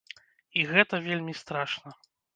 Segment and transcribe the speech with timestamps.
[0.61, 1.89] І гэта вельмі страшна!